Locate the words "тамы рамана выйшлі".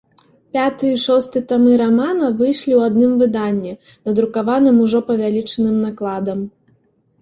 1.51-2.73